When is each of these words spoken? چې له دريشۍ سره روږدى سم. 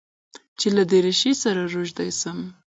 چې 0.59 0.67
له 0.75 0.83
دريشۍ 0.91 1.33
سره 1.43 1.61
روږدى 1.73 2.09
سم. 2.19 2.39